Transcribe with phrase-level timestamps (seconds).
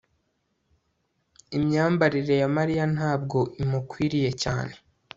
[1.57, 4.73] Imyambarire ya Mariya ntabwo imukwiriye cyane